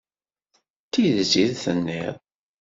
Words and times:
D 0.85 0.89
tidet 0.91 1.33
i 1.43 1.45
d-tenniḍ? 1.51 2.15